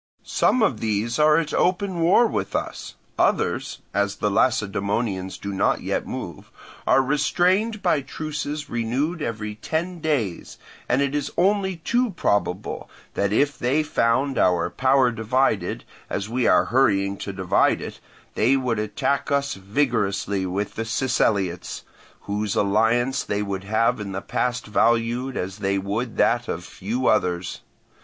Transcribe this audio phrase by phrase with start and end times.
[0.23, 5.81] Some of these are at open war with us; others (as the Lacedaemonians do not
[5.81, 6.49] yet move)
[6.87, 10.57] are restrained by truces renewed every ten days,
[10.89, 16.47] and it is only too probable that if they found our power divided, as we
[16.47, 17.99] are hurrying to divide it,
[18.33, 21.83] they would attack us vigorously with the Siceliots,
[22.21, 27.05] whose alliance they would have in the past valued as they would that of few
[27.05, 27.61] others.